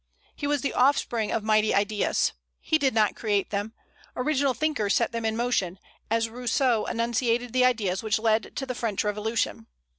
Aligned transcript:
He 0.35 0.47
was 0.47 0.61
the 0.61 0.73
offspring 0.73 1.31
of 1.31 1.43
mighty 1.43 1.75
ideas, 1.75 2.33
he 2.59 2.79
did 2.79 2.95
not 2.95 3.15
create 3.15 3.51
them; 3.51 3.73
original 4.15 4.55
thinkers 4.55 4.95
set 4.95 5.11
them 5.11 5.25
in 5.25 5.37
motion, 5.37 5.77
as 6.09 6.27
Rousseau 6.27 6.85
enunciated 6.85 7.53
the 7.53 7.65
ideas 7.65 8.01
which 8.01 8.17
led 8.17 8.55
to 8.55 8.65
the 8.65 8.73
French 8.73 9.03
Revolution. 9.03 9.67